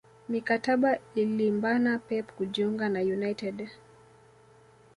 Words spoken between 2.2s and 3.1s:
kujiunga na